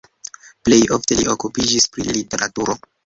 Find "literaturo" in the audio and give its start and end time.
2.09-2.77